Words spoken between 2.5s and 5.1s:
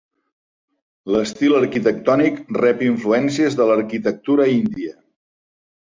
rep influències de l'arquitectura índia.